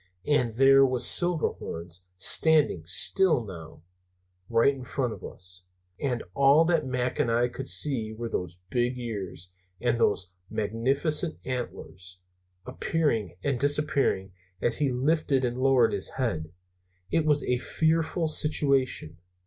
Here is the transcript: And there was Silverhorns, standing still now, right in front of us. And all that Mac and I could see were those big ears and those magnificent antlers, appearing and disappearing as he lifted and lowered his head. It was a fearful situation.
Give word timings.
And 0.25 0.53
there 0.53 0.83
was 0.83 1.03
Silverhorns, 1.05 2.05
standing 2.17 2.83
still 2.85 3.45
now, 3.45 3.83
right 4.49 4.73
in 4.73 4.83
front 4.83 5.13
of 5.13 5.23
us. 5.23 5.65
And 5.99 6.23
all 6.33 6.65
that 6.65 6.87
Mac 6.87 7.19
and 7.19 7.29
I 7.31 7.47
could 7.47 7.67
see 7.67 8.11
were 8.11 8.27
those 8.27 8.57
big 8.71 8.97
ears 8.97 9.51
and 9.79 9.99
those 9.99 10.31
magnificent 10.49 11.37
antlers, 11.45 12.17
appearing 12.65 13.35
and 13.43 13.59
disappearing 13.59 14.31
as 14.59 14.79
he 14.79 14.89
lifted 14.89 15.45
and 15.45 15.59
lowered 15.59 15.93
his 15.93 16.09
head. 16.17 16.51
It 17.11 17.23
was 17.23 17.43
a 17.43 17.59
fearful 17.59 18.25
situation. 18.25 19.19